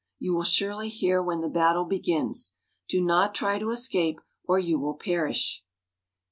[0.17, 2.55] You will surely hear when the battle begins.
[2.89, 5.63] Do not try to escape, or you will perish."